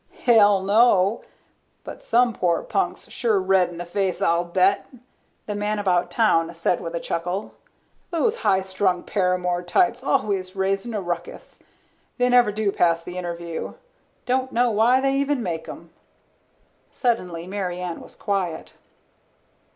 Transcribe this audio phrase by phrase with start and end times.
[0.23, 1.21] "Hell, no.
[1.83, 4.87] But some poor punk's sure red in the face, I'll bet,"
[5.45, 7.53] the man about town said with a chuckle.
[8.09, 11.61] "Those high strung paramour types always raising a ruckus.
[12.17, 13.75] They never do pass the interview.
[14.25, 15.91] Don't know why they even make 'em."
[16.89, 18.73] Suddenly Mary Ann was quiet.